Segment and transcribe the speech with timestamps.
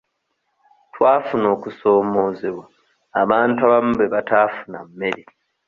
[0.93, 2.65] Twafuna okusoomoozebwa
[3.21, 5.23] abantu abamu bwe bataafuna mmere.